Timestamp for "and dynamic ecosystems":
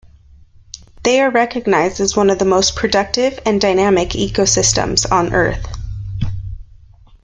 3.45-5.05